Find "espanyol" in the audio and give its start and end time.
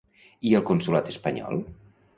1.15-1.65